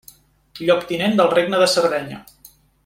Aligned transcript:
Lloctinent 0.61 1.15
del 1.21 1.31
regne 1.35 1.63
de 1.65 1.71
Sardenya. 1.77 2.21